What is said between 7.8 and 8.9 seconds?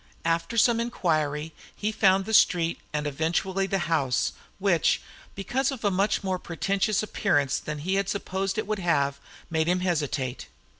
had supposed it would